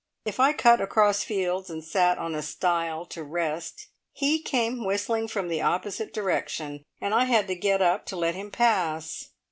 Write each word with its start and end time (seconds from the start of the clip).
If 0.25 0.39
I 0.39 0.51
cut 0.53 0.81
across 0.81 1.23
fields 1.23 1.69
and 1.69 1.83
sat 1.83 2.17
on 2.17 2.33
a 2.33 2.41
stile 2.41 3.05
to 3.05 3.23
rest, 3.23 3.85
he 4.11 4.41
came 4.41 4.83
whistling 4.83 5.27
from 5.27 5.47
the 5.47 5.61
opposite 5.61 6.11
direction, 6.11 6.81
and 6.99 7.13
I 7.13 7.25
had 7.25 7.45
to 7.49 7.55
get 7.55 7.83
up 7.83 8.07
to 8.07 8.15
let 8.15 8.33
him 8.33 8.49
pass. 8.49 9.29